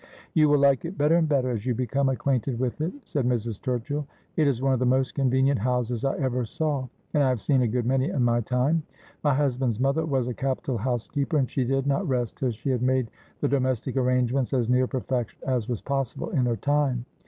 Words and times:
'You 0.33 0.49
will 0.49 0.57
like 0.57 0.83
it 0.83 0.97
better 0.97 1.15
and 1.15 1.29
better 1.29 1.51
as 1.51 1.63
you 1.67 1.75
become 1.75 2.09
acquainted 2.09 2.57
with 2.59 2.81
it,' 2.81 2.91
said 3.03 3.23
Mrs. 3.23 3.61
Turchill.' 3.61 4.07
It 4.35 4.47
is 4.47 4.59
one 4.59 4.73
of 4.73 4.79
the 4.79 4.85
most 4.87 5.13
convenient 5.13 5.59
houses 5.59 6.03
I 6.03 6.15
ever 6.17 6.43
saw, 6.43 6.87
and 7.13 7.21
I 7.21 7.29
have 7.29 7.39
seen 7.39 7.61
a 7.61 7.67
good 7.67 7.85
many 7.85 8.09
in 8.09 8.23
my 8.23 8.41
time. 8.41 8.81
My 9.23 9.35
husband's 9.35 9.79
mother 9.79 10.03
was 10.03 10.27
a 10.27 10.33
capital 10.33 10.79
housekeeper, 10.79 11.37
and 11.37 11.47
she 11.47 11.65
did 11.65 11.85
not 11.85 12.07
rest 12.09 12.37
till 12.37 12.49
she 12.49 12.71
had 12.71 12.81
made 12.81 13.11
the 13.41 13.47
domestic 13.47 13.95
arrangements 13.95 14.53
as 14.55 14.71
near 14.71 14.87
perfection 14.87 15.39
as 15.45 15.69
was 15.69 15.83
possible 15.83 16.31
in 16.31 16.47
her 16.47 16.57
time. 16.57 17.05